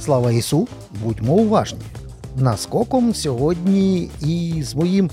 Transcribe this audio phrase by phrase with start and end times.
[0.00, 1.80] Слава Ісу, будьмо уважні.
[2.36, 5.10] Наскоком сьогодні і з моїм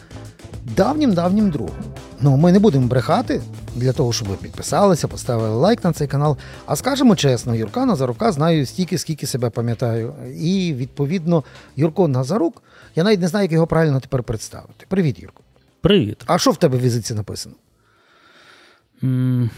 [0.76, 1.76] давнім-давнім другом.
[2.22, 3.42] Ну, ми не будемо брехати
[3.76, 6.38] для того, щоб ви підписалися, поставили лайк на цей канал.
[6.66, 10.14] А скажемо чесно, Юрка Назарука знаю стільки, скільки себе пам'ятаю.
[10.40, 11.44] І відповідно,
[11.76, 12.64] Юрко Назарук,
[12.96, 14.86] я навіть не знаю, як його правильно тепер представити.
[14.88, 15.44] Привіт, Юрко.
[15.82, 16.24] Привіт.
[16.26, 17.56] А що в тебе в візитці написано?
[19.04, 19.50] М,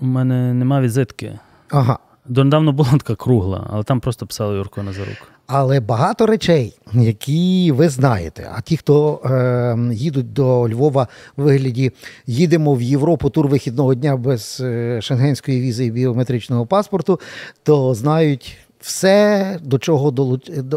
[0.00, 1.38] У мене нема візитки.
[1.70, 1.98] Ага.
[2.28, 5.16] Донедавно була така кругла, але там просто писали Юрко Назарук.
[5.46, 8.50] Але багато речей, які ви знаєте.
[8.54, 11.92] А ті, хто е, їдуть до Львова в вигляді
[12.26, 17.20] їдемо в Європу тур вихідного дня без е, шенгенської візи і біометричного паспорту,
[17.62, 20.10] то знають все, до чого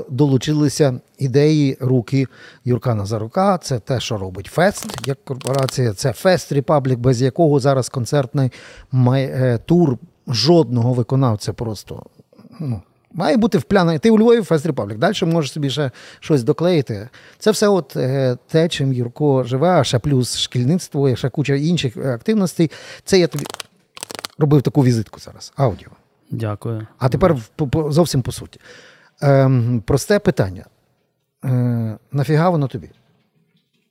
[0.10, 2.28] долучилися ідеї руки
[2.66, 3.58] Юрка Назарука.
[3.58, 5.94] Це те, що робить Фест як корпорація.
[5.94, 8.52] Це Fest Republic, без якого зараз концертний
[8.94, 12.04] е, тур жодного виконавця просто.
[12.60, 12.82] Ну,
[13.14, 14.00] Має бути впляне.
[14.00, 14.98] Ти у Львові Fest Republic.
[14.98, 17.10] Далі можеш собі ще щось доклеїти.
[17.40, 21.56] Це все от е, те, чим Юрко живе, а ще плюс шкільництво, і ще куча
[21.56, 22.72] інших е, активностей.
[23.04, 23.46] Це я тобі
[24.38, 25.54] робив таку візитку зараз.
[25.56, 25.90] Аудіо.
[26.32, 26.88] Дякую.
[26.98, 27.38] А тепер
[27.90, 28.60] зовсім по суті.
[29.22, 30.66] Ем, просте питання.
[31.46, 32.90] Е, нафіга воно тобі?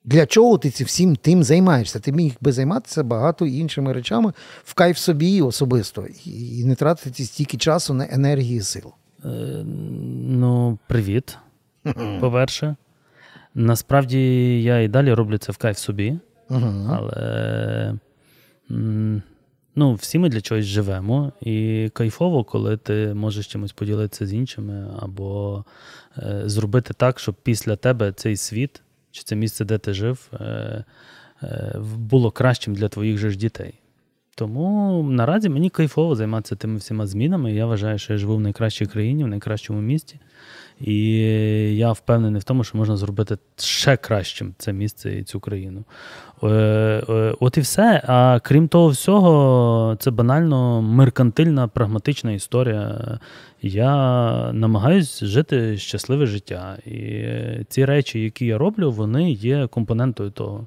[0.04, 2.00] Для чого ти всім тим займаєшся?
[2.00, 4.32] Ти міг би займатися багато іншими речами
[4.64, 8.92] в кайф собі особисто і, не тратити стільки часу на енергії і сил.
[9.24, 9.28] Е,
[10.26, 11.38] ну, привіт.
[12.20, 12.76] По-перше.
[13.54, 14.18] Насправді
[14.62, 16.18] я і далі роблю це в кайф собі,
[16.88, 17.98] але
[19.76, 21.32] ну, всі ми для чогось живемо.
[21.40, 25.64] І кайфово, коли ти можеш чимось поділитися з іншими, або
[26.18, 28.82] е, зробити так, щоб після тебе цей світ
[29.12, 30.84] чи це місце, де ти жив, е,
[31.42, 33.74] е, було кращим для твоїх же ж дітей.
[34.34, 37.52] Тому наразі мені кайфово займатися тими всіма змінами.
[37.52, 40.20] Я вважаю, що я живу в найкращій країні, в найкращому місті.
[40.80, 40.96] І
[41.76, 45.84] я впевнений в тому, що можна зробити ще кращим це місце і цю країну.
[46.42, 48.02] Е, е, От і все.
[48.06, 53.18] А крім того всього, це банально меркантильна, прагматична історія.
[53.62, 56.78] Я намагаюсь жити щасливе життя.
[56.86, 57.24] І
[57.68, 60.66] ці речі, які я роблю, вони є компонентою того.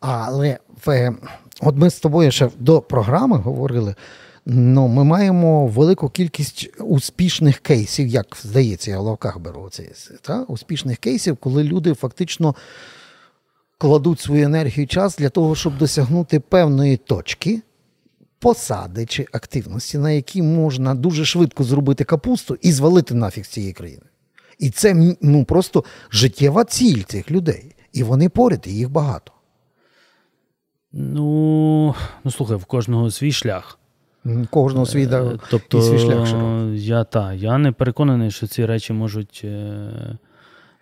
[0.00, 1.12] Але в,
[1.60, 3.94] от ми з тобою ще до програми говорили.
[4.46, 9.82] Ну, ми маємо велику кількість успішних кейсів, як здається, я в лавках беру це,
[10.22, 10.42] та?
[10.42, 12.54] успішних кейсів, коли люди фактично
[13.78, 17.62] кладуть свою енергію і час для того, щоб досягнути певної точки,
[18.38, 23.72] посади чи активності, на якій можна дуже швидко зробити капусту і звалити нафіг з цієї
[23.72, 24.02] країни.
[24.58, 27.74] І це ну, просто життєва ціль цих людей.
[27.92, 29.32] І вони поряд, і їх багато.
[30.92, 33.78] Ну, ну слухай, в кожного свій шлях.
[34.50, 36.86] Кожного свій да, Е, Тобто, і свій шлях широкий.
[36.86, 39.48] я, та, я не переконаний, що ці речі можуть е,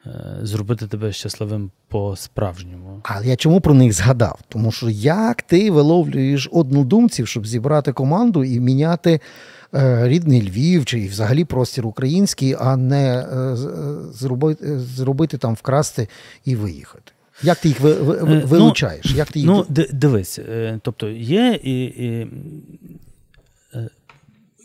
[0.06, 3.00] е, зробити тебе щасливим по-справжньому.
[3.02, 4.40] Але я чому про них згадав?
[4.48, 9.20] Тому що як ти виловлюєш однодумців, щоб зібрати команду і міняти
[10.02, 13.26] рідний Львів чи взагалі простір український, а не
[14.12, 16.08] зробити, зробити там вкрасти
[16.44, 17.12] і виїхати.
[17.42, 18.42] Як ти їх ви, ви, вилучаєш?
[18.42, 19.06] ну, вилучаєш?
[19.14, 21.84] Як ти їх Ну, дивись, е, тобто є і.
[21.84, 22.28] і
[23.74, 23.88] е,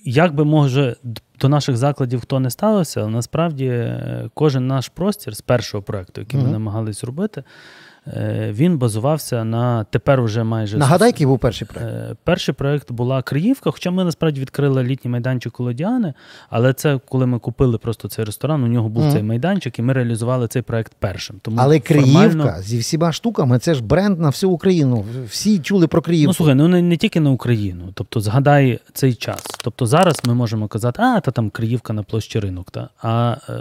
[0.05, 0.95] як би може
[1.39, 6.21] до наших закладів хто не ставився, але насправді е, кожен наш простір з першого проекту,
[6.21, 7.43] який ми намагались робити, е,
[8.51, 11.91] він базувався на тепер уже майже Нагадай, який був перший проект.
[11.93, 16.13] Е, Перший проект була Криївка, хоча ми насправді відкрили літній майданчик Колодіани,
[16.49, 19.11] але це коли ми купили просто цей ресторан, у нього був Мгм.
[19.11, 21.35] цей майданчик, і ми реалізували цей проект першим.
[21.41, 25.05] Тому Але Криївка формально- зі всіма штуками це ж бренд на всю Україну.
[25.27, 26.29] Всі чули про Криївку.
[26.29, 27.83] Ну слухай, ну не, не тільки на Україну.
[27.93, 29.43] Тобто, згадай цей час.
[29.63, 32.71] Тобто зараз ми можемо казати, а та там Криївка на площі ринок.
[32.71, 32.89] Та?
[33.01, 33.53] А е,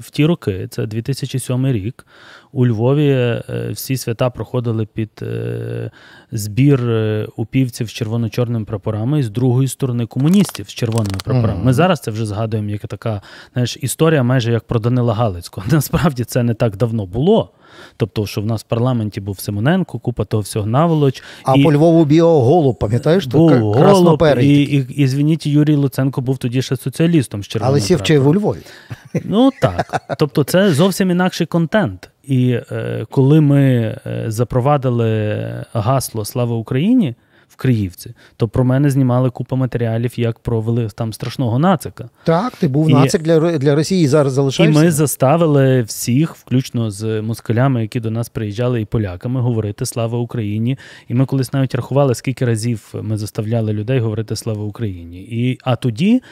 [0.00, 2.06] в ті роки, це 2007 рік,
[2.52, 3.42] у Львові е,
[3.84, 5.90] всі свята проходили під е,
[6.32, 11.54] збір е, упівців з червоно-чорними прапорами і з другої сторони комуністів з червоними прапорами.
[11.54, 11.66] Мгм.
[11.66, 13.22] Ми зараз це вже згадуємо як така
[13.52, 15.66] знаєш, історія, майже як про Данила Галицького.
[15.72, 17.50] Насправді це не так давно було.
[17.96, 21.22] Тобто, що в нас в парламенті був Симоненко, купа того всього наволоч.
[21.42, 21.62] А і...
[21.62, 23.26] по Львову біоголуб, пам'ятаєш?
[23.26, 27.98] Був голуб, і, і, і звініть, Юрій Луценко був тоді ще соціалістом з Але сів
[27.98, 28.26] прапором.
[28.26, 28.58] у Львові.
[29.24, 30.16] Ну так.
[30.18, 32.10] Тобто, це зовсім інакший контент.
[32.24, 33.62] І е, коли ми
[34.06, 37.14] е, запровадили гасло Слава Україні
[37.48, 42.08] в Криївці, то про мене знімали купа матеріалів, як про вели там страшного нацика.
[42.24, 46.90] Так, ти був І- нацик для, для Росії і зараз І ми заставили всіх, включно
[46.90, 50.78] з москалями, які до нас приїжджали, і поляками, говорити Слава Україні.
[51.08, 55.20] І ми колись навіть рахували, скільки разів ми заставляли людей говорити Слава Україні.
[55.20, 56.22] І, а тоді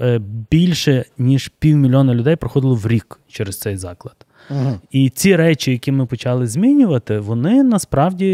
[0.00, 0.20] е,
[0.50, 4.26] більше ніж півмільйона людей проходило в рік через цей заклад.
[4.90, 8.26] І ці речі, які ми почали змінювати, вони насправді,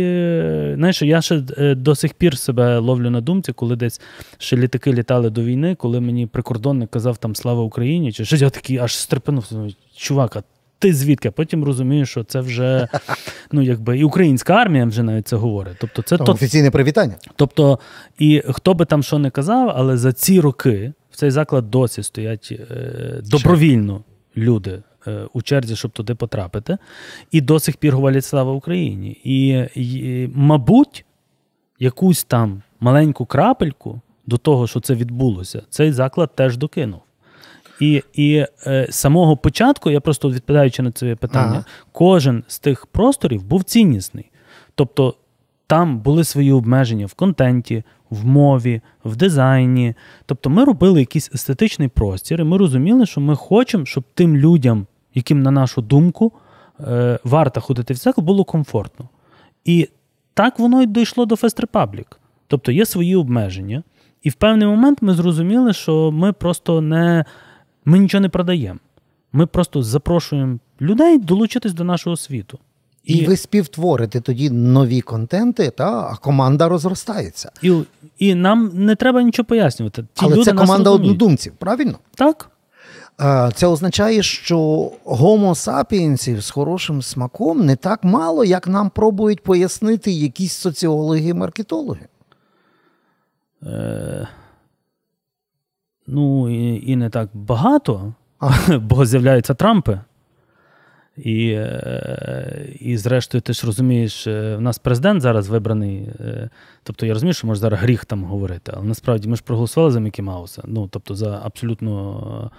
[0.75, 4.01] знаєш, я ще е, до сих пір себе ловлю на думці, коли десь
[4.39, 8.51] ще літаки літали до війни, коли мені прикордонник казав там Слава Україні, чи щось я
[8.51, 9.55] такий аж стрепенувся.
[9.55, 10.43] думаю, Чувак, а
[10.79, 11.31] ти звідки?
[11.31, 12.89] Потім розумію, що це вже
[13.53, 15.77] ну, якби і українська армія вже навіть це говорить.
[15.81, 17.15] Тобто, це Там то, офіційне привітання.
[17.37, 17.79] Тобто,
[18.19, 22.03] і хто би там що не казав, але за ці роки в цей заклад досі
[22.03, 24.05] стоять е, добровільно
[24.37, 24.83] люди
[25.33, 26.79] у черзі, щоб туди потрапити,
[27.31, 29.21] і до сих пір говорять слава Україні.
[29.25, 31.05] І, і, мабуть,
[31.79, 37.01] якусь там маленьку крапельку до того, що це відбулося, цей заклад теж докинув.
[37.81, 41.65] І, і е, з самого початку, я просто відповідаючи на це питання, Ага.
[41.93, 44.31] кожен з тих просторів був ціннісний.
[44.75, 45.15] Тобто
[45.67, 49.95] там були свої обмеження в контенті, в мові, в дизайні.
[50.27, 54.87] Тобто ми робили якийсь естетичний простір, і ми розуміли, що ми хочемо, щоб тим людям,
[55.17, 56.33] яким, на нашу думку,
[56.81, 59.09] е, варто ходити в церкву, було комфортно.
[59.65, 59.89] І
[60.35, 62.07] так воно й дійшло до Fest Republic.
[62.47, 63.83] Тобто є свої обмеження.
[64.23, 67.25] І в певний момент ми зрозуміли, що ми просто не
[67.85, 68.79] ми нічого не продаємо.
[69.33, 72.59] Ми просто запрошуємо людей долучитись до нашого світу.
[73.05, 77.51] І, ви співтворите тоді нові контенти, та, а команда розростається.
[77.63, 77.73] І,
[78.19, 80.03] і нам не треба нічого пояснювати.
[80.03, 81.99] Ті Але люди це команда однодумців, правильно?
[82.15, 82.51] Так.
[83.55, 90.11] Це означає, що гомо сапіенсів з хорошим смаком не так мало, як нам пробують пояснити
[90.11, 92.07] якісь соціологи і маркетологи.
[93.63, 94.29] Е,
[96.07, 98.51] ну, і, і не так багато, а.
[98.79, 100.01] бо з'являються Трампи.
[101.19, 106.09] І, е, і зрештою, ти ж розумієш, е, в нас президент зараз вибраний.
[106.21, 106.51] е,
[106.83, 110.01] Тобто я розумію, що може зараз гріх там говорити, але насправді ми ж проголосували за
[110.01, 112.51] Мікі Мауса, ну тобто за абсолютно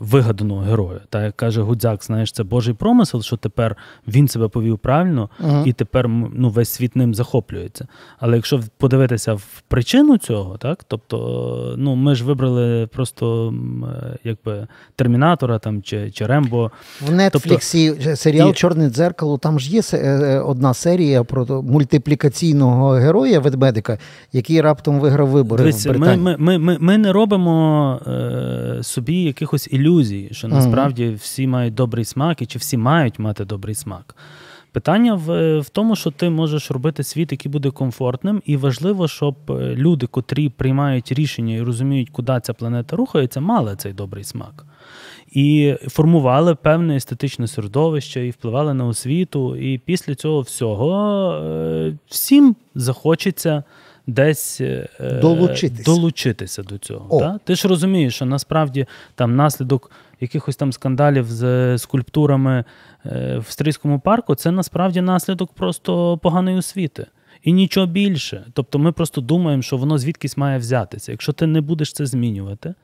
[0.00, 1.00] вигаданого героя.
[1.10, 3.76] Та як каже Гудзяк, знаєш, це Божий промисел, що тепер
[4.08, 5.62] він себе повів правильно, Ага.
[5.66, 7.86] і тепер ну, весь світ ним захоплюється.
[8.18, 13.54] Але якщо подивитися в причину цього, так тобто, ну ми ж вибрали просто
[14.24, 16.70] якби термінатора там чи, чи Рембо.
[17.00, 23.40] В Нетфліксі Тобто і- Чорне дзеркало, там ж є е, одна серія про мультиплікаційного героя
[23.40, 23.98] ведмедика,
[24.32, 26.24] який раптом виграв вибори Дивись, в ми, Британії.
[26.24, 32.04] ми, ми, ми, ми не робимо е, собі якихось ілюзій, що насправді всі мають добрий
[32.04, 34.14] смак, і чи всі мають мати добрий смак.
[34.72, 39.36] Питання в, в тому, що ти можеш робити світ, який буде комфортним, і важливо, щоб
[39.50, 44.64] е, люди, котрі приймають рішення і розуміють, куди ця планета рухається, мали цей добрий смак.
[45.32, 49.56] І формували певне естетичне середовище, і впливали на освіту.
[49.56, 53.62] І після цього всього е, всім захочеться
[54.06, 54.88] десь е,
[55.20, 55.82] Долучитися.
[55.82, 57.20] долучитися до цього.
[57.20, 57.38] Та?
[57.44, 59.90] Ти ж розумієш, що насправді там наслідок
[60.20, 62.64] якихось там скандалів з скульптурами
[63.06, 67.06] е, в Стрийському парку це насправді наслідок просто поганої освіти.
[67.42, 68.44] І нічого більше.
[68.52, 71.12] Тобто ми просто думаємо, що воно звідкись має взятися.
[71.12, 72.74] Якщо ти не будеш це змінювати,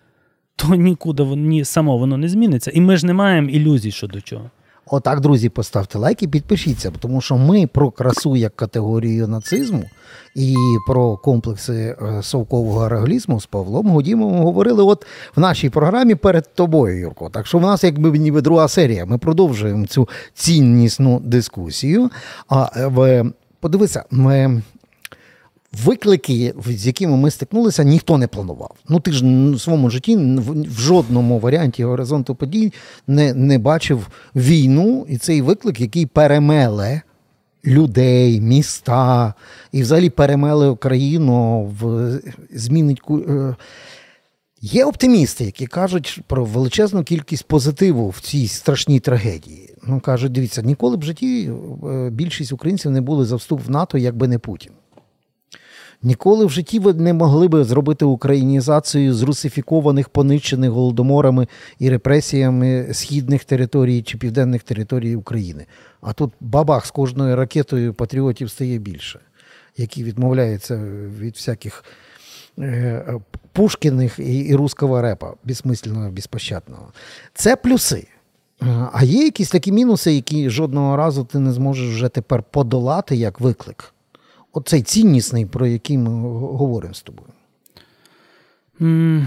[0.56, 2.70] то нікуди ні, само воно не зміниться.
[2.70, 4.50] І ми ж не маємо ілюзій щодо чого.
[4.86, 9.84] Отак, друзі, поставте лайк і підпишіться, тому що ми про красу як категорію нацизму
[10.36, 10.56] і
[10.86, 15.06] про комплекси е, совкового реалізму з Павлом Гудімовим говорили от
[15.36, 17.30] в нашій програмі перед тобою, Юрко.
[17.30, 19.06] Так що в нас якби ніби друга серія.
[19.06, 22.10] Ми продовжуємо цю ціннісну дискусію.
[22.48, 23.24] А е, в
[23.60, 24.62] подивися, ми.
[25.84, 28.74] Виклики, з якими ми стикнулися, ніхто не планував.
[28.88, 32.72] Ну ти ж в своєму житті в, жодному варіанті горизонту подій
[33.06, 37.02] не, не бачив війну і цей виклик, який перемеле
[37.66, 39.34] людей, міста
[39.72, 42.12] і взагалі перемеле Україну, в,
[42.54, 43.00] змінить.
[43.00, 43.56] ку- е,
[44.66, 49.74] Є оптимісти, які кажуть про величезну кількість позитиву в цій страшній трагедії.
[49.86, 51.50] Ну кажуть, дивіться, ніколи в житті
[51.92, 54.72] е, більшість українців не були за вступ в НАТО, якби не Путін.
[56.04, 62.88] Ніколи в житті ви не могли би зробити українізацію з русифікованих, понищених голодоморами і репресіями
[62.92, 65.66] східних територій чи південних територій України.
[66.00, 69.20] А тут бабах з кожною ракетою патріотів стає більше,
[69.76, 70.76] які відмовляються
[71.20, 71.84] від всяких
[72.58, 73.20] е,
[73.52, 76.92] Пушкіних і, і русского репа, безсмисленного, безпощадного.
[77.34, 78.06] Це плюси.
[78.62, 83.16] Е, А є якісь такі мінуси, які жодного разу ти не зможеш вже тепер подолати
[83.16, 83.93] як виклик.
[84.54, 87.28] Оцей ціннісний, про який ми говоримо з тобою?
[88.80, 89.26] Mm,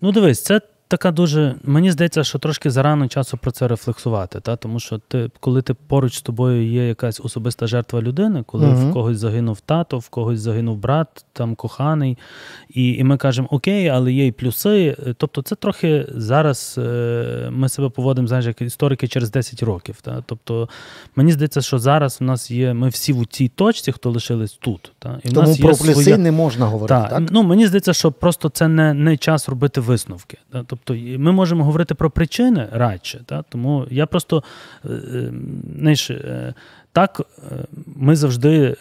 [0.00, 0.60] ну, дивись, це
[0.94, 1.54] така дуже.
[1.64, 4.40] Мені здається, що трошки зарано часу про це рефлексувати.
[4.40, 4.56] Та?
[4.56, 8.90] Тому що ти, коли ти поруч з тобою є якась особиста жертва людини, коли uh-huh.
[8.90, 12.18] в когось загинув тато, в когось загинув брат, там коханий,
[12.68, 14.96] і і ми кажемо окей, але є й плюси.
[15.16, 19.98] Тобто, це трохи зараз е, ми себе поводимо, знаєш, як історики через 10 років.
[20.02, 20.22] Та?
[20.26, 20.68] Тобто,
[21.16, 24.92] мені здається, що зараз у нас є, ми всі в цій точці, хто лишились тут.
[24.98, 25.20] Та?
[25.24, 26.18] І Тому нас про плюси своя...
[26.18, 26.94] не можна говорити.
[26.94, 27.22] Та, так?
[27.30, 30.38] Ну, Мені здається, що просто це не не час робити висновки.
[30.52, 30.64] Та?
[30.66, 30.83] Тобто
[31.18, 33.20] ми можемо говорити про причини радше.
[33.26, 33.42] Та?
[33.48, 34.42] Тому я просто
[34.84, 35.32] е, е,
[35.78, 36.54] знаєш, е,
[36.92, 37.20] так,
[37.96, 38.76] ми завжди,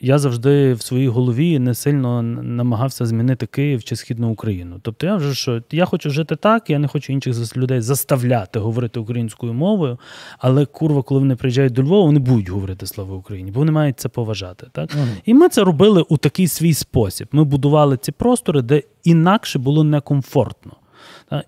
[0.00, 4.80] я завжди в своїй голові не сильно намагався змінити Київ чи Східну Україну.
[4.82, 9.00] Тобто я вже що я хочу жити так, я не хочу інших людей заставляти говорити
[9.00, 9.98] українською мовою,
[10.38, 14.00] але курва, коли вони приїжджають до Львова, вони будуть говорити слава Україні, бо вони мають
[14.00, 14.66] це поважати.
[14.72, 14.90] Так?
[14.90, 15.06] Mm.
[15.24, 17.28] І ми це робили у такий свій спосіб.
[17.32, 20.72] Ми будували ці простори, де інакше було некомфортно.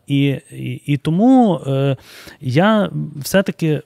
[0.06, 1.96] І і, і тому е,
[2.40, 3.82] я все-таки.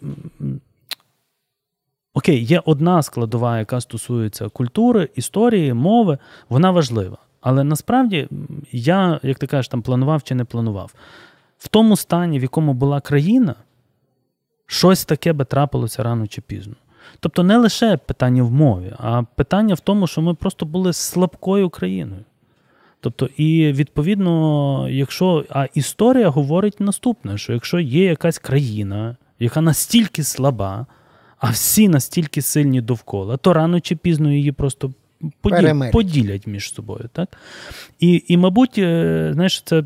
[2.15, 6.19] Окей, є одна складова, яка стосується культури, історії, мови,
[6.49, 7.19] вона важлива.
[7.41, 8.29] Але насправді
[8.73, 10.95] я, як ти кажеш, там планував чи не планував.
[11.59, 13.55] В тому стані, в якому була країна,
[14.67, 16.75] щось таке би трапилося рано чи пізно.
[17.21, 21.71] Тобто не лише питання в мові, а питання в тому, що ми просто були слабкою
[21.71, 22.25] країною.
[23.01, 30.25] Тобто, і відповідно, якщо а історія говорить наступне: що якщо є якась країна, яка настільки
[30.25, 30.87] слаба,
[31.39, 34.93] а всі настільки сильні довкола, то рано чи пізно її просто
[35.41, 37.11] поділять, поділять між собою.
[37.13, 37.29] Так?
[38.01, 39.85] І, і, мабуть, е, знаєш, це.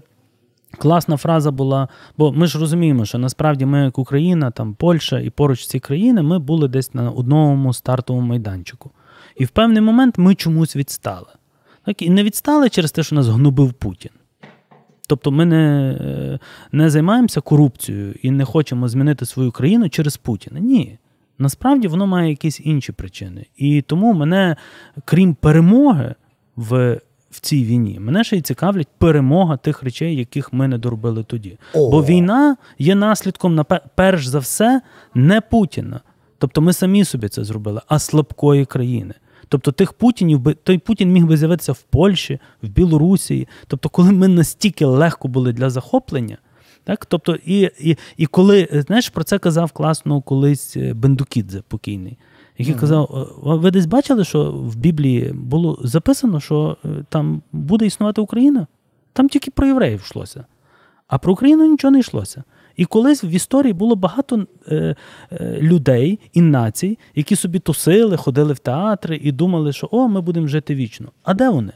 [0.78, 5.30] Класна фраза була, бо ми ж розуміємо, що насправді ми, як Україна, там Польща і
[5.30, 8.90] поруч ці країни, ми були десь на одному стартовому майданчику.
[9.36, 11.26] І в певний момент ми чомусь відстали.
[11.84, 14.10] Так, І не відстали через те, що нас гнобив Путін.
[15.06, 16.38] Тобто ми не е,
[16.72, 20.60] не займаємося корупцією і не хочемо змінити свою країну через Путіна.
[20.60, 20.98] Ні.
[21.38, 23.46] Насправді воно має якісь інші причини.
[23.56, 24.56] І тому мене,
[25.04, 26.14] крім перемоги
[26.56, 27.00] в
[27.30, 31.58] в цій війні, мене ще й цікавлять перемога тих речей, яких ми не доробили тоді.
[31.74, 31.90] О.
[31.90, 33.64] Бо війна є наслідком,
[33.94, 34.80] перш за все,
[35.14, 36.00] не Путіна.
[36.38, 39.14] Тобто ми самі собі це зробили, а слабкої країни.
[39.48, 43.48] Тобто тих Путінів би той Путін міг би з'явитися в Польщі, в Білорусі.
[43.66, 46.38] Тобто, коли ми настільки легко були для захоплення,
[46.84, 52.18] так тобто, і і, і коли знаєш, про це казав класно колись е, Бендукідзе покійний,
[52.58, 52.80] який mm-hmm.
[52.80, 58.66] казав: ви десь бачили, що в Біблії було записано, що е, там буде існувати Україна?
[59.12, 60.44] Там тільки про євреїв йшлося,
[61.08, 62.44] а про Україну нічого не йшлося.
[62.76, 64.96] І колись в історії було багато е,
[65.32, 70.20] е, людей і націй, які собі тусили, ходили в театри і думали, що о, ми
[70.20, 71.12] будемо жити вічно.
[71.22, 71.72] А де вони?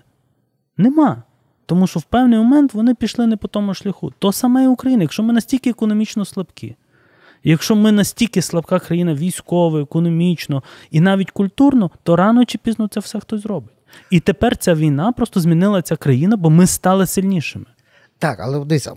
[0.76, 1.22] Нема.
[1.66, 4.12] Тому що в певний момент вони пішли не по тому шляху.
[4.18, 6.76] То саме і Україна, якщо ми настільки економічно слабкі,
[7.44, 13.00] якщо ми настільки слабка країна військово, економічно і навіть культурно, то рано чи пізно це
[13.00, 13.74] все хтось зробить.
[14.10, 17.66] І тепер ця війна просто змінила ця країна, бо ми стали сильнішими.
[18.18, 18.94] Так, але дивіться,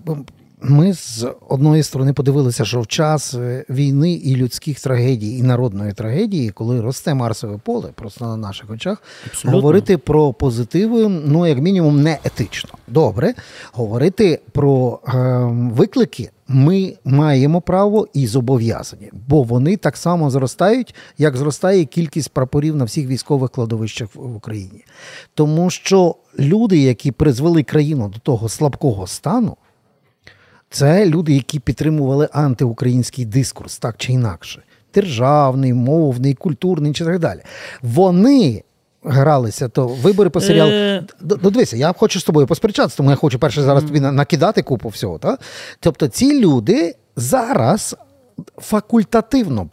[0.62, 5.94] ми з одної сторони подивилися, що в час е, війни і людських трагедій, і народної
[5.94, 9.60] трагедії, коли росте Марсове поле, просто на наших очах, Абсолютно.
[9.60, 12.70] говорити про позитиви, ну як мінімум, не етично.
[12.88, 13.34] Добре,
[13.74, 15.14] говорити про е,
[15.76, 16.30] виклики.
[16.48, 22.86] Ми маємо право і зобов'язані, бо вони так само зростають, як зростає кількість прапорів на
[22.86, 24.86] всіх військових кладовищах в Україні.
[25.34, 29.58] Тому що люди, які призвели країну до того слабкого стану,
[30.72, 34.62] це люди, які підтримували антиукраїнський дискурс, так чи інакше.
[34.94, 37.40] Державний, мовний, культурний чи так далі.
[37.82, 38.64] Вони
[39.04, 40.72] гралися, то вибори по серіалу.
[40.72, 41.04] Е.
[41.22, 45.18] Дивися, я хочу з тобою посперечатися, тому я хочу перше зараз тобі накидати купу всього.
[45.18, 45.38] Та?
[45.80, 47.96] Тобто ці люди зараз.
[48.58, 49.66] Факультативно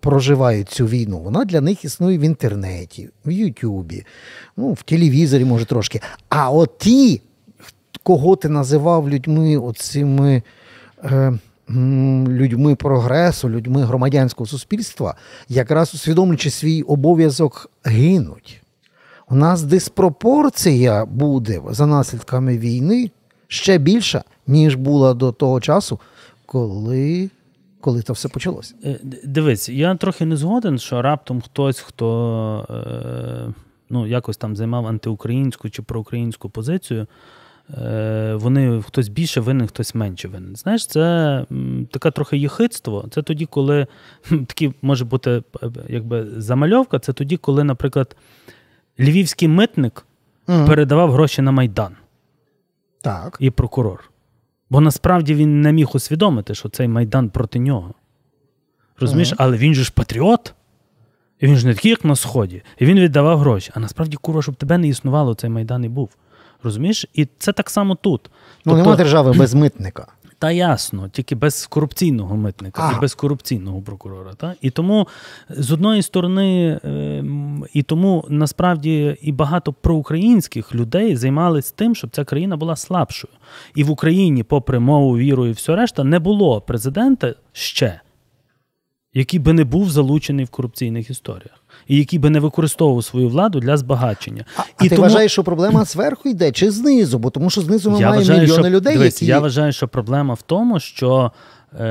[0.00, 1.18] проживають цю війну.
[1.18, 4.04] Вона для них існує в інтернеті, в Ютубі,
[4.56, 6.00] ну, в телевізорі, може трошки.
[6.28, 7.20] А от ті,
[8.06, 10.42] кого ти називав людьми оцими
[11.04, 11.38] е,
[12.28, 15.14] людьми прогресу, людьми громадянського суспільства,
[15.48, 18.62] якраз усвідомлюючи свій обов'язок гинуть.
[19.30, 23.10] У нас диспропорція буде за наслідками війни
[23.48, 26.00] ще більша, ніж була до того часу,
[26.46, 27.30] коли
[27.80, 28.74] коли це все почалося.
[28.84, 33.52] Е, дивись, я трохи не згоден, що раптом хтось, хто е,
[33.90, 37.06] ну, якось там займав антиукраїнську чи проукраїнську позицію,
[38.34, 40.56] вони хтось більше винен, хтось менше винен.
[40.56, 41.44] Знаєш, це
[41.90, 43.04] таке трохи єхидство.
[43.10, 43.86] Це тоді, коли
[44.30, 45.42] такі може бути
[45.88, 48.16] якби замальовка, це тоді, коли, наприклад,
[49.00, 50.06] львівський митник
[50.48, 50.66] Мгм.
[50.66, 51.96] передавав гроші на Майдан
[53.00, 53.36] Так.
[53.40, 54.10] і прокурор.
[54.70, 57.94] Бо насправді він не міг усвідомити, що цей Майдан проти нього.
[59.00, 60.54] Розумієш, але він же ж патріот.
[61.40, 62.62] І він ж не такий, як на Сході.
[62.78, 63.70] І він віддавав гроші.
[63.74, 66.10] А насправді, курва, щоб тебе не існувало, цей Майдан і був.
[66.66, 67.06] Розумієш?
[67.14, 68.30] І це так само тут.
[68.64, 70.06] Ну, нема держави без митника.
[70.38, 72.96] Та ясно, тільки без корупційного митника А.
[72.96, 74.34] і без корупційного прокурора.
[74.34, 74.54] Та?
[74.60, 75.08] І тому
[75.48, 82.24] з одної сторони, ем, і тому насправді і багато проукраїнських людей займалися тим, щоб ця
[82.24, 83.34] країна була слабшою.
[83.74, 88.00] І в Україні, попри мову, віру і все решта, не було президента ще,
[89.14, 91.65] який би не був залучений в корупційних історіях.
[91.88, 94.44] І який би не використовував свою владу для збагачення.
[94.56, 97.18] А, а і ти вважаєш, що проблема зверху йде чи знизу?
[97.18, 100.34] Бо тому що знизу ми маємо мільйони що, людей, дивись, які я вважаю, що проблема
[100.34, 101.32] в тому, що
[101.80, 101.84] е,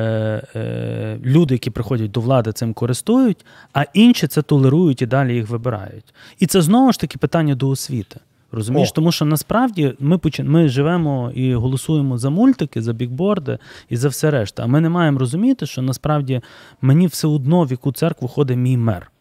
[0.56, 5.50] е, люди, які приходять до влади, цим користують, а інші це толерують і далі їх
[5.50, 6.14] вибирають.
[6.40, 8.20] І це знову ж таки питання до освіти.
[8.52, 8.96] Розумієш, О.
[8.96, 13.58] тому що насправді ми почин- ми живемо і голосуємо за мультики, за бікборди
[13.90, 14.64] і за все решта.
[14.64, 16.42] А ми не маємо розуміти, що насправді
[16.82, 19.12] мені все одно в яку церкву ходить мій мер.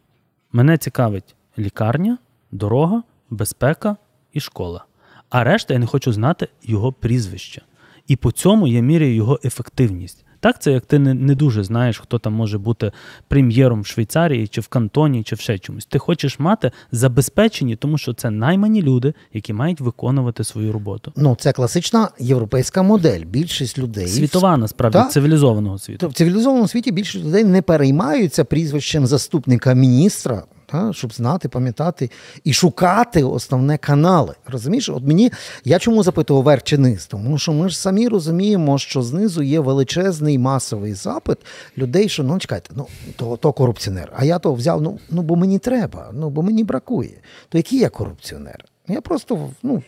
[0.57, 2.19] Мене цікавить лікарня,
[2.51, 3.97] дорога, безпека
[4.33, 4.85] і школа.
[5.29, 7.63] А решта я не хочу знати його прізвище.
[8.07, 10.25] І по цьому я міряю його ефективність.
[10.45, 12.93] Так, це як ти не, не дуже знаєш, хто там може бути
[13.29, 15.87] прем'єром в Швейцарії, чи в Кантоні, чи в ще чомусь.
[15.87, 21.13] Ти хочеш мати забезпечені, тому що це наймані люди, які мають виконувати свою роботу.
[21.17, 23.21] ну це класична європейська модель.
[23.21, 25.13] Більшість людей Світова, насправді, Так.
[25.13, 26.09] цивілізованого світу.
[26.09, 32.11] В цивілізованому світі більшість людей не переймаються прізвищем заступника міністра, та, щоб знати, пам'ятати
[32.45, 34.35] і шукати основне канали.
[34.47, 35.33] Розумієш, от мені
[35.65, 37.07] я чому запитував верх чи низ?
[37.07, 41.39] Тому що ми ж самі розуміємо, що знизу є величезний масовий запит
[41.79, 44.13] людей, що ну чекайте, ну то, то корупціонер.
[44.17, 47.21] А я то взяв, ну, ну бо мені треба, ну бо мені бракує.
[47.49, 48.65] То який я корупціонер?
[48.89, 49.83] Я просто ну,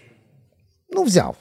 [0.90, 1.36] ну взяв.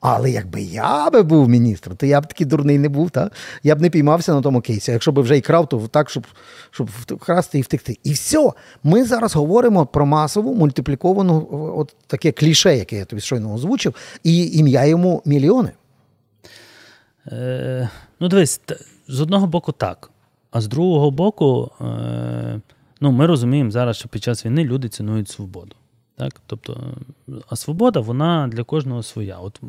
[0.00, 3.30] Але якби я би був міністром, то я б такий дурний не був, та?
[3.62, 4.92] я б не піймався на тому кейсі.
[4.92, 6.26] Якщо б вже і крав, то так, щоб,
[6.70, 7.98] щоб вкрасти і втекти.
[8.04, 8.50] І все.
[8.82, 14.46] Ми зараз говоримо про масову мультипліковану от таке кліше, яке я тобі щойно озвучив, і
[14.46, 15.70] ім'я йому мільйони.
[17.26, 17.90] Е,
[18.20, 18.60] ну, дивись,
[19.08, 20.10] з одного боку так.
[20.50, 22.60] А з другого боку, е,
[23.00, 25.76] ну, ми розуміємо зараз, що під час війни люди цінують свободу.
[26.18, 26.40] Так?
[26.46, 26.94] Тобто,
[27.48, 29.38] а свобода, вона для кожного своя.
[29.38, 29.60] От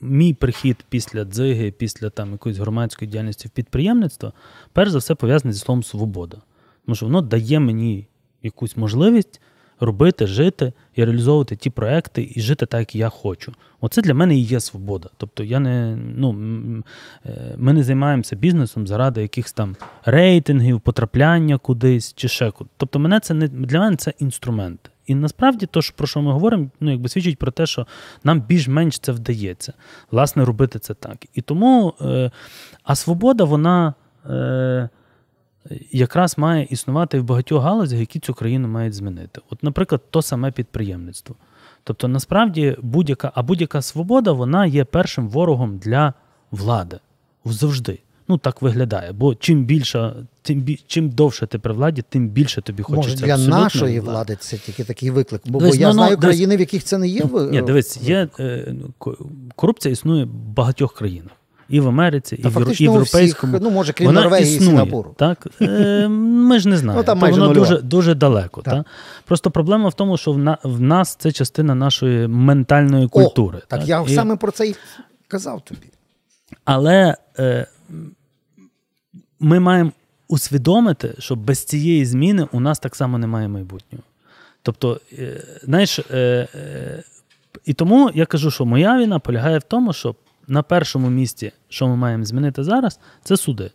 [0.00, 4.32] мій прихід після дзиги, після там, якоїсь громадської діяльності в підприємництво,
[4.72, 6.36] перш за все пов'язаний зі словом свобода.
[6.84, 8.06] Тому що воно дає мені
[8.42, 9.40] якусь можливість
[9.80, 13.52] робити, жити і реалізовувати ті проекти і жити так, як я хочу.
[13.80, 15.10] Оце для мене і є свобода.
[15.16, 16.32] Тобто я не, ну,
[17.26, 22.70] е, ми не займаємося бізнесом заради якихось там рейтингів, потрапляння кудись чи ще куди.
[22.76, 24.90] Тобто мене це не для мене це інструмент.
[25.08, 27.86] І насправді то, про що ми говоримо, ну якби свідчить про те, що
[28.24, 29.72] нам більш-менш це вдається,
[30.10, 31.26] власне, робити це так.
[31.34, 32.30] І тому, е,
[32.82, 33.94] а свобода, вона.
[34.26, 34.88] Е,
[35.92, 39.40] якраз має існувати в багатьох галузях, які цю країну мають змінити.
[39.50, 41.36] От, наприклад, то саме підприємництво.
[41.84, 46.14] Тобто, насправді, будь-яка, а будь-яка свобода вона є першим ворогом для
[46.50, 46.98] влади.
[47.44, 47.98] Завжди.
[48.28, 49.12] Ну, так виглядає.
[49.12, 50.12] Бо чим більше,
[50.42, 53.10] тим бі- чим довше ти при владі, тим більше тобі хочеться.
[53.10, 55.42] Може, для нашої влади це тільки такий виклик.
[55.46, 56.24] Бо, бо я ну, ну, знаю дивись.
[56.36, 57.24] країни, в яких це не є.
[57.24, 59.14] в- Ні, дивись, є е, ну,
[59.56, 61.32] корупція існує в багатьох країнах.
[61.68, 63.58] І в Америці, і Та в, і в у всіх, європейському.
[63.62, 65.14] ну, може, крім Вона Норвегії і існує, Сінгапуру.
[65.18, 65.46] Так?
[65.62, 67.00] Е, ми ж не знаємо.
[67.02, 68.62] Ну, там майже воно дуже, дуже далеко.
[68.62, 68.74] Так.
[68.74, 68.86] Так?
[69.24, 73.58] Просто проблема в тому, що в, на, в нас це частина нашої ментальної культури.
[73.58, 74.74] О, так я І- саме про це і
[75.28, 75.86] казав тобі.
[76.64, 77.66] Але е,
[79.40, 79.92] ми маємо
[80.28, 84.04] усвідомити, що без цієї зміни у нас так само немає майбутнього.
[84.62, 87.02] Тобто, е, знаєш, е, е,
[87.64, 90.14] і тому я кажу, що моя війна полягає в тому, що
[90.48, 93.70] на першому місці, що ми маємо змінити зараз, це суди.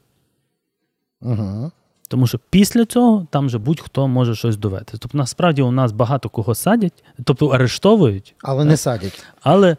[1.22, 1.72] Угу.
[2.08, 4.98] Тому що після цього там вже будь-хто може щось довести.
[5.00, 9.26] Тобто, насправді у нас багато кого садять, тобто арештовують, Але не садять.
[9.42, 9.78] але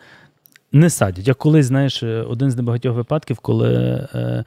[0.72, 1.28] не садять.
[1.28, 3.74] Я колись, знаєш, один з небагатьох випадків, коли
[4.14, 4.44] е,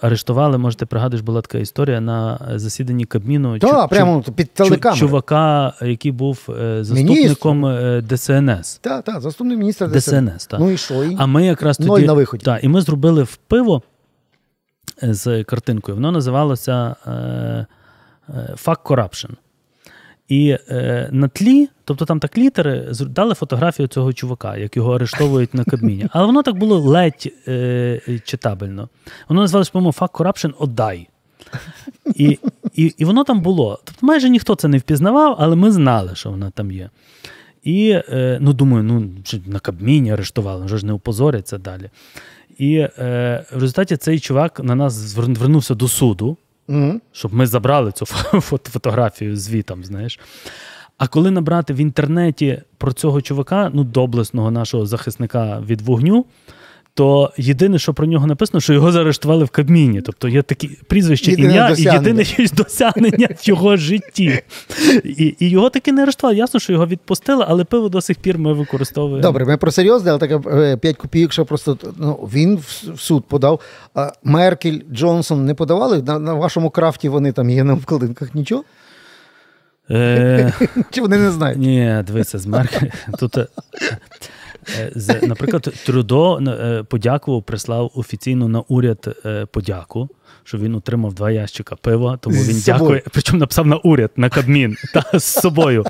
[0.00, 4.94] арештували, може, ти пригадуєш, була така історія на засіданні Кабміну Так, чу- прямо під чу-
[4.96, 8.02] чувака, який був е, заступником Міністр.
[8.16, 8.78] ДСНС.
[8.82, 10.60] Так, так, заступник міністра ДСНС, так.
[10.60, 11.04] Ну і що?
[11.04, 11.16] І...
[11.18, 12.44] А ми якраз тоді Ноль на виході.
[12.44, 13.82] Та, і ми зробили в пиво
[15.02, 15.94] е, з картинкою.
[15.94, 17.66] Воно називалося е, е,
[18.64, 19.30] Fuck Corruption.
[20.28, 25.54] І е, на тлі, тобто там так літери, дали фотографію цього чувака, як його арештовують
[25.54, 26.06] на Кабміні.
[26.10, 28.88] Але воно так було ледь е, читабельно.
[29.28, 31.08] Воно називалося, по-моєму, Fuck Corruption Отдай.
[32.14, 32.38] І,
[32.74, 33.78] І і воно там було.
[33.84, 36.90] Тобто майже ніхто це не впізнавав, але ми знали, що вона там є.
[37.62, 39.10] І е, ну, думаю, ну,
[39.46, 41.90] на Кабміні арештували, вже ж не опозоряться далі.
[42.58, 42.90] І е,
[43.52, 46.36] в результаті цей чувак на нас звернувся до суду,
[46.68, 47.00] mm-hmm.
[47.12, 48.06] щоб ми забрали цю
[48.40, 50.20] фотографію звітом, знаєш.
[50.98, 56.24] А коли набрати в інтернеті про цього чувака, ну, доблесного нашого захисника від вогню,
[56.94, 60.00] то єдине, що про нього написано, що його заарештували в Кабміні.
[60.00, 62.22] Тобто є такі прізвище, єдине ім'я досягнення.
[62.22, 64.42] і єдине досягнення в його житті.
[65.04, 66.36] І і його таки не арештували.
[66.36, 69.22] Ясно, що його відпустили, але пиво до сих пір ми використовуємо.
[69.22, 72.56] Добре, ми про серйозне, але таке 5 копійок, що просто ну, він
[72.94, 73.60] в суд подав.
[73.94, 76.02] А Меркель, Джонсон не подавали?
[76.02, 78.64] На, на вашому крафті вони там є на вкладинках нічого?
[79.90, 80.52] Е...
[80.90, 81.58] Чи вони не знають?
[81.58, 82.88] Ні, дивися, з Меркель.
[83.18, 83.46] Тут е,
[83.82, 83.96] Е,
[85.22, 90.08] наприклад, Трюдо е, подякував, прислав офіційно на уряд е, подяку,
[90.44, 93.02] що він отримав два ящика пива, тому він з дякує.
[93.12, 95.84] Причому написав на уряд, на Кабмін та з собою.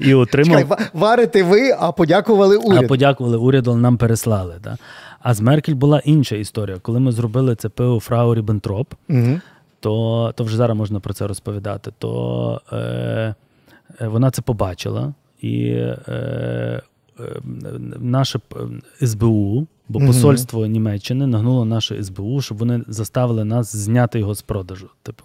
[0.00, 0.60] І отримав...
[0.60, 2.84] Чекай, Варите ви, а подякували уряд.
[2.84, 4.54] А подякували уряду, але нам переслали.
[4.62, 4.76] Да?
[5.20, 6.78] А з Меркель була інша історія.
[6.82, 9.40] Коли ми зробили це пиво Фрау Ріббентроп, угу.
[9.80, 11.90] то то вже зараз можна про це розповідати.
[11.98, 13.34] То е,
[14.00, 15.12] вона це побачила.
[15.40, 16.82] І е, Е,
[18.00, 18.40] наше
[19.02, 24.88] СБУ, бо посольство Німеччини нагнуло наше СБУ, щоб вони заставили нас зняти його з продажу.
[25.02, 25.24] Типу.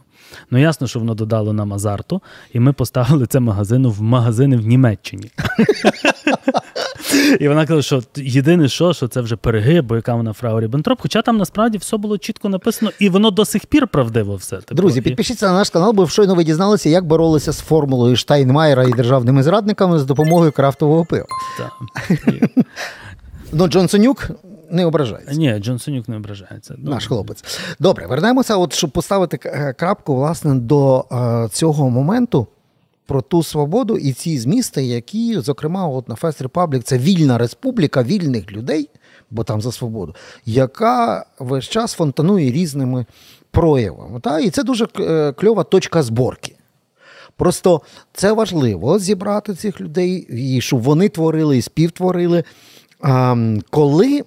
[0.52, 2.22] Ну ясно, що воно додало нам азарту,
[2.54, 5.32] і ми поставили це магазину в магазини в Німеччині.
[7.40, 11.00] І вона каже, що єдине, що що це вже перегиб, бо яка вона фрау Ріббентроп,
[11.02, 14.58] Хоча там насправді все було чітко написано, і воно до сих пір правдиво все.
[14.58, 14.76] Типу.
[14.76, 18.92] Друзі, підпишіться на наш канал, бо щойно ви дізналися, як боролися з формулою Штайнмайера і
[18.92, 21.26] державними зрадниками з допомогою крафтового пива.
[23.56, 24.30] Ну, Джонсонюк
[24.72, 25.36] не ображається.
[25.36, 26.74] Ні, Джонсонюк не ображається.
[26.78, 26.94] Добре.
[26.94, 27.60] Наш хлопець.
[27.80, 32.48] Добре, вернемося, от щоб поставити е, крапку власне до е, цього моменту
[33.06, 38.04] про ту свободу і ці змісти, які, зокрема, от на Fest Republic, це вільна республіка
[38.04, 38.90] вільних людей,
[39.32, 43.06] бо там за свободу, яка весь час фонтанує різними
[43.52, 44.20] проявами.
[44.20, 44.40] Та?
[44.40, 46.56] І це дуже е, кльова точка зборки.
[47.36, 47.82] Просто
[48.14, 52.44] це важливо зібрати цих людей, і щоб вони творили і співтворили.
[53.70, 54.24] Коли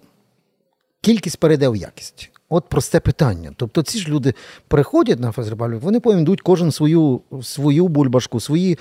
[1.01, 2.31] кількість перейде в якість.
[2.49, 3.51] От просте питання.
[3.57, 4.35] Тобто ці ж люди
[4.69, 8.79] приходять на фестиваль, вони повинні кожен свою свою бульбашку, свої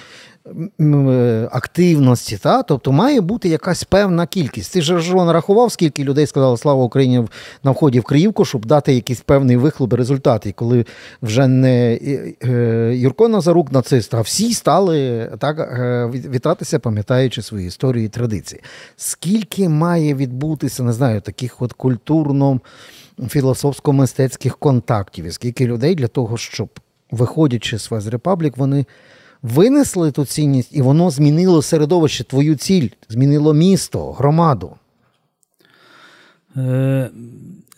[1.52, 2.38] активності.
[2.38, 2.64] Та?
[2.64, 4.74] Тобто має бути якась певна кількість.
[4.74, 7.28] Ти ж нарахував, скільки людей сказали Слава Україні
[7.64, 10.46] на вході в Криївку, щоб дати якийсь певний вихлоп результат.
[10.46, 10.86] І коли
[11.22, 12.00] вже не
[12.44, 18.62] е, Юрко Назарук нацист, а всі стали так е, вітатися, пам'ятаючи свої історії і традиції.
[18.98, 22.60] Скільки має відбутися, не знаю, таких от культурно
[23.20, 26.80] філософсько-мистецьких контактів, і скільки людей для того, щоб,
[27.12, 28.86] виходячи з Вез Репаблік, вони
[29.42, 34.76] винесли ту цінність, і воно змінило середовище, твою ціль, змінило місто, громаду.
[36.58, 37.10] Е,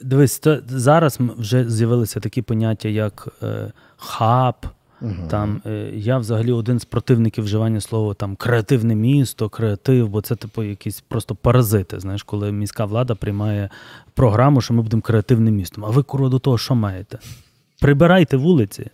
[0.01, 4.55] Дивись, то зараз вже з'явилися такі поняття, як е, хаб.
[5.01, 5.13] Угу.
[5.29, 10.35] Там е, Я взагалі один з противників вживання слова там креативне місто, креатив, бо це
[10.35, 11.99] типу якісь просто паразити.
[11.99, 13.69] Знаєш, коли міська влада приймає
[14.13, 15.85] програму, що ми будемо креативним містом.
[15.85, 17.17] А ви куро до того, що маєте?
[17.81, 18.89] Прибирайте вулиці.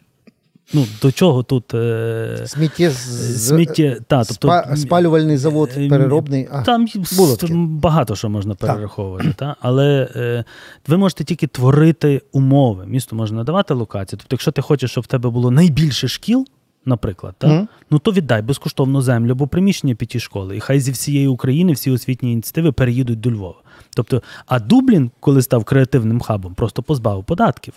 [0.73, 2.43] Ну, До чого тут е...
[2.45, 4.75] сміття, сміття та, тобто, спа...
[4.75, 6.47] спалювальний завод е, переробний.
[6.51, 9.33] А, Там було багато що можна перераховувати.
[9.37, 9.55] Та.
[9.59, 10.43] Але е...
[10.87, 12.85] ви можете тільки творити умови.
[12.87, 14.19] Місто може надавати локації.
[14.19, 16.47] Тобто, якщо ти хочеш, щоб в тебе було найбільше шкіл,
[16.85, 17.67] наприклад, та, mm.
[17.91, 20.57] ну то віддай безкоштовну землю або приміщення п'яті школи.
[20.57, 23.61] І хай зі всієї України всі освітні ініціативи переїдуть до Львова.
[23.95, 27.73] Тобто, а Дублін, коли став креативним хабом, просто позбавив податків.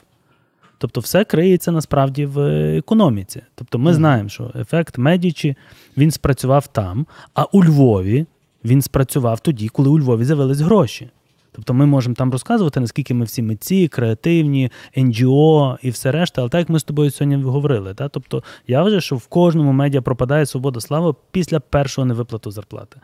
[0.78, 2.38] Тобто, все криється насправді в
[2.78, 3.42] економіці.
[3.54, 5.56] Тобто, ми знаємо, що ефект Медічі
[5.96, 8.26] він спрацював там, а у Львові
[8.64, 11.10] він спрацював тоді, коли у Львові з'явились гроші.
[11.56, 16.50] Тобто ми можемо там розказувати, наскільки ми всі митці, креативні, НГО і все решта, але
[16.50, 17.94] так як ми з тобою сьогодні говорили.
[17.94, 18.08] Та?
[18.08, 23.00] Тобто я вважаю, що в кожному медіа пропадає свобода слава після першого невиплату зарплати.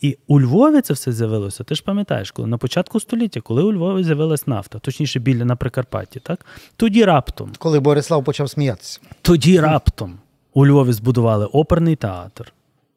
[0.00, 1.64] І у Львові це все з'явилося.
[1.64, 5.56] Ти ж пам'ятаєш, коли на початку століття, коли у Львові з'явилась нафта, точніше біля на
[5.56, 6.46] Прикарпатті, так?
[6.76, 7.52] тоді раптом.
[7.58, 9.00] Коли Борислав почав сміятися.
[9.22, 10.18] Тоді раптом
[10.54, 12.52] у Львові збудували оперний театр.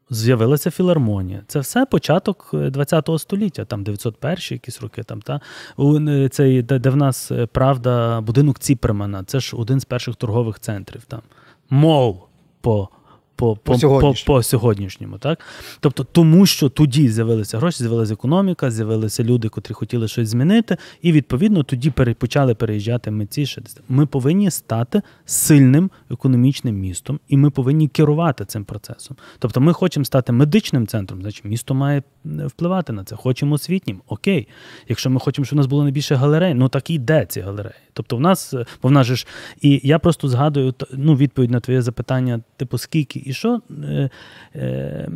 [0.10, 1.42] З'явилася філармонія.
[1.48, 2.56] Це все початок
[2.90, 5.04] ХХ століття, там 901 якісь роки.
[5.04, 5.42] Там, та?
[5.80, 10.16] Е, цей, де, де в нас е, правда, будинок Ціпремана, це ж один з перших
[10.16, 11.04] торгових центрів.
[11.06, 11.22] Там.
[11.70, 12.28] Мов
[12.62, 12.90] по
[13.36, 15.18] по по, по, по, сьогоднішньому.
[15.18, 15.40] Так?
[15.80, 21.12] Тобто, тому що тоді з'явилися гроші, з'явилася економіка, з'явилися люди, котрі хотіли щось змінити, і
[21.12, 23.46] відповідно тоді почали переїжджати митці.
[23.90, 29.18] Ми повинні стати сильним економічним містом, і ми повинні керувати цим процесом.
[29.40, 33.16] Тобто, ми хочемо стати медичним центром, значить місто має впливати на це.
[33.16, 34.02] Хочемо освітнім.
[34.08, 34.48] Окей.
[34.88, 37.76] Якщо ми хочемо, щоб у нас було найбільше галерей, ну так і йде ці галереї.
[37.94, 39.28] Тобто, в нас, бо в нас же ж,
[39.62, 44.10] і я просто згадую ну, відповідь на твоє запитання, типу, скільки і що, е,
[44.56, 45.10] е,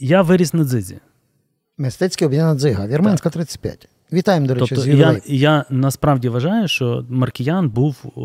[0.00, 0.98] я виріс на дзизі.
[1.78, 3.88] Мистецьке об'єднана дзига, Вірменська 35.
[4.12, 8.20] Вітаємо, до речі, тобто, з я, я насправді вважаю, що Маркіян був е,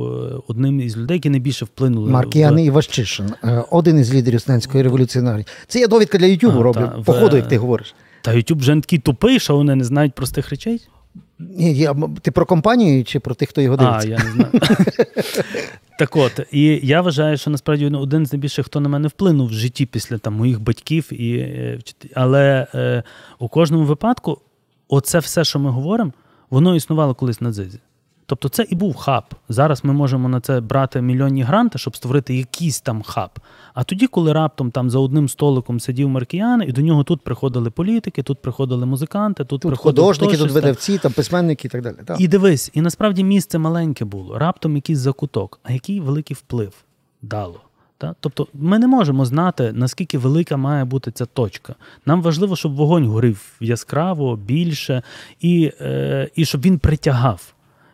[0.48, 2.12] одним із людей, які найбільше вплинули.
[2.12, 2.60] Маркіян в...
[2.60, 5.46] Іващишин, е, один із лідерів студентської революції.
[5.68, 6.82] Це я довідка для Ютубу роблю.
[6.82, 7.96] Та, по ходу, як ти говориш.
[8.22, 10.88] Та Ютуб вже не такий тупий, що вони не знають простих речей.
[11.40, 14.08] Ні, я, Ти про компанію чи про тих, хто його дивиться?
[14.08, 14.52] А, я не знаю.
[16.00, 19.54] Так от, і я вважаю, що насправді один з найбільших, хто на мене вплинув в
[19.54, 21.14] житті після там, моїх батьків.
[21.14, 21.80] І, е,
[22.14, 23.04] Але е,
[23.40, 24.42] у кожному випадку,
[24.88, 26.12] оце все, що ми говоримо,
[26.50, 27.80] воно існувало колись на дзизі.
[28.34, 29.24] Тобто це і був хаб.
[29.50, 33.30] Зараз ми можемо на це брати мільйонні гранти, щоб створити якийсь там хаб.
[33.74, 37.70] А тоді, коли раптом там за одним столиком сидів Маркіян, і до нього тут приходили
[37.70, 41.96] політики, тут приходили музиканти, тут, тут приходили художники, тут видавці, там письменники і так далі.
[42.06, 42.22] Так.
[42.22, 46.74] І дивись, і насправді місце маленьке було, раптом якийсь закуток, а який великий вплив
[47.22, 47.62] дало.
[48.20, 51.76] Тобто ми не можемо знати, наскільки велика має бути ця точка.
[52.06, 55.04] Нам важливо, щоб вогонь горів яскраво, більше,
[55.40, 57.54] і, е, і щоб він притягав.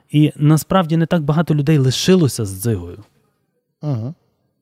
[0.09, 3.03] І насправді не так багато людей лишилося з дзигою.
[3.81, 4.13] Ага.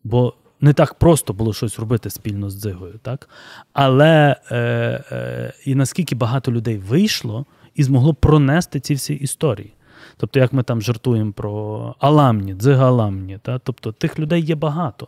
[0.04, 3.00] Бо не так просто було щось робити спільно з дзигою.
[3.02, 3.30] так?
[3.74, 4.58] Але е,
[5.12, 9.74] е, і наскільки багато людей вийшло і змогло пронести ці всі історії.
[10.18, 13.60] Тобто, як ми там жартуємо про Аламні, дзига Аламні, та?
[13.60, 15.08] тобто тих людей є багато.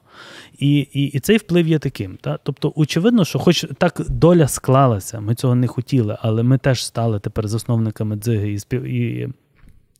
[0.60, 2.17] І і, і цей вплив є таким.
[2.21, 2.39] Та?
[2.43, 7.19] Тобто, очевидно, що хоч так доля склалася, ми цього не хотіли, але ми теж стали
[7.19, 8.84] тепер засновниками дзиги і спів.
[8.84, 9.30] І,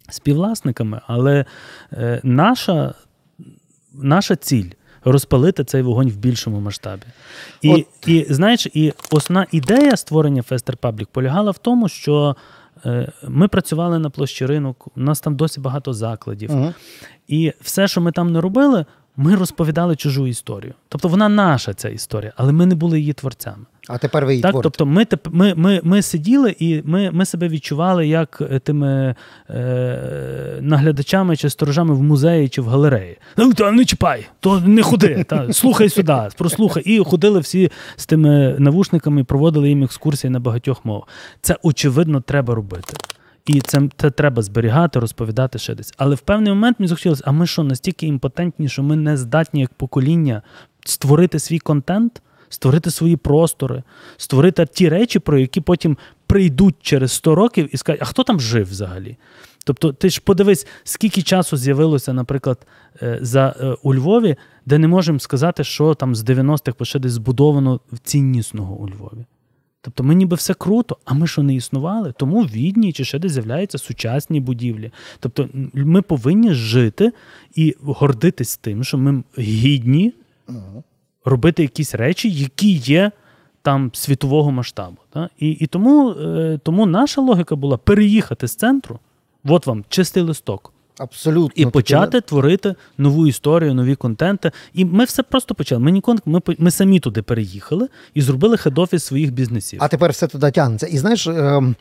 [0.10, 1.46] співвласниками, але
[1.94, 2.94] е, наша
[3.94, 4.70] наша ціль
[5.04, 7.04] розпалити цей вогонь в більшому масштабі.
[7.62, 8.08] І, От...
[8.08, 12.36] і знаєш, і основна ідея створення Fester Public полягала в тому, що
[12.86, 16.52] е, ми працювали на площі ринок, у нас там досі багато закладів.
[16.52, 16.74] Угу.
[17.28, 18.86] І все, що ми там не робили,
[19.20, 20.74] ми розповідали чужу історію.
[20.90, 23.66] Тобто вона наша ця історія, але ми не були її творцями.
[23.88, 24.64] А тепер ви її так, творите.
[24.64, 29.16] Тобто ми ми, ми, ми сиділи і ми ми себе відчували як е, тими
[29.50, 33.18] е, наглядачами чи сторожами в музеї чи в галереї.
[33.38, 36.84] Ну, та не чіпай, то не ходи, та, слухай сюди, прослухай.
[36.84, 41.08] І ходили всі з тими навушниками, проводили їм екскурсії на багатьох мовах.
[41.42, 42.94] Це очевидно треба робити.
[43.46, 45.94] І це це треба зберігати, розповідати ще десь.
[45.98, 49.62] Але в певний момент мені захотілося, а ми що, настільки імпотентні, що ми не здатні
[49.62, 50.42] як покоління
[50.86, 53.84] створити свій контент, створити свої простори,
[54.18, 55.98] створити ті речі, про які потім
[56.28, 59.18] прийдуть через 100 років і скажуть, а хто там жив взагалі?
[59.66, 62.68] Тобто, ти ж подивись, скільки часу з'явилося, наприклад,
[63.02, 67.12] е, за, е, у Львові, де не можемо сказати, що там з 90-х ще десь
[67.12, 69.26] збудовано ціннісного у Львові.
[69.82, 73.20] Тобто ми ніби все круто, а ми що не існували, тому в Відні чи ще
[73.20, 74.92] десь з'являються сучасні будівлі.
[75.20, 77.12] Тобто ми повинні жити
[77.56, 80.14] і гордитись тим, що ми гідні
[81.26, 83.12] робити якісь речі, які є
[83.62, 84.98] там світового масштабу.
[85.10, 85.32] Так?
[85.40, 89.00] І і тому, е, тому наша логіка була переїхати з центру,
[89.46, 90.74] от вам чистий листок.
[91.00, 91.64] Абсолютно.
[91.64, 92.28] І почати таки...
[92.28, 94.52] творити нову історію, нові контенти.
[94.74, 95.82] І ми все просто почали.
[95.82, 99.80] Ми ніколи, ми, ми самі туди переїхали і зробили хед-офіс своїх бізнесів.
[99.84, 100.88] А тепер все туди тягнеться.
[100.88, 101.76] І знаєш, ем,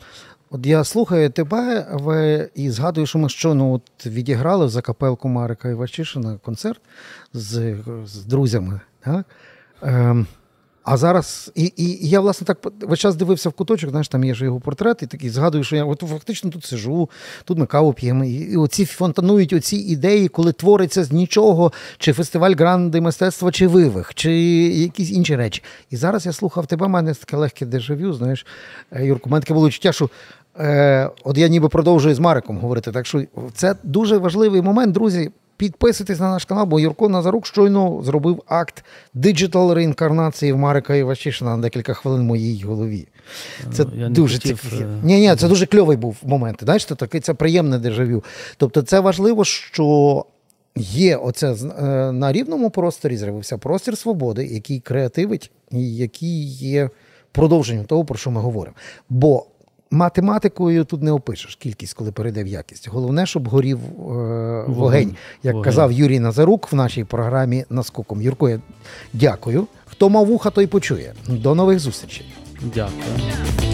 [0.50, 5.68] от я слухаю тебе ви, і згадую, що ми щойно от відіграли за капелку Марика
[5.68, 6.81] Івачишина концерт
[7.33, 8.81] з з друзями.
[9.04, 9.26] Так?
[9.83, 10.26] Ем,
[10.90, 14.35] а зараз, і і, я, власне, так весь час дивився в куточок, знаєш, там є
[14.35, 17.11] ж його портрет, і такий згадую, що я от фактично тут сижу,
[17.44, 18.24] тут ми каву п'ємо.
[18.24, 23.66] І, і оці фонтанують оці ідеї, коли твориться з нічого, чи фестиваль гранди мистецтва, чи
[23.66, 24.33] вивих, чи
[24.68, 25.62] якісь інші речі.
[25.90, 28.46] І зараз я слухав тебе, в мене таке легке дежавю, знаєш,
[28.92, 30.11] е, Юрко, у мене таке було відчуття, що.
[30.61, 32.92] Е, От я ніби продовжую з Мариком говорити.
[32.92, 33.22] Так що
[33.55, 35.31] це дуже важливий момент, друзі.
[35.59, 41.57] Підписуйтесь на наш канал, бо Юрко Назарук щойно зробив акт диджитал реінкарнації в Марика Іващишина
[41.57, 43.09] на декілька хвилин в моїй голові.
[43.73, 44.61] Це Я дуже хотів...
[44.61, 44.81] цік...
[44.81, 46.59] Е, ні, ні, це дуже кльовий був момент.
[46.62, 48.25] Знаєш, це таке це приємне дежавю.
[48.57, 50.25] Тобто, це важливо, що
[50.77, 56.90] є оце е, на рівному просторі з'явився простір свободи, який креативить і який є
[57.33, 58.77] продовженням того, про що ми говоримо.
[59.09, 59.47] Бо
[59.90, 62.88] математикою тут не опишеш кількість, коли перейде в якість.
[62.88, 65.14] Головне, щоб горів е, вогонь, Вогонь.
[65.42, 65.64] як Вогонь.
[65.64, 68.22] казав Юрій Назарук в нашій програмі наскоком.
[68.22, 68.61] Юрко, я
[69.12, 69.66] дякую.
[69.87, 71.12] Хто мав вуха, той почує.
[71.29, 72.27] До нових зустрічей.
[72.74, 73.67] Дякую.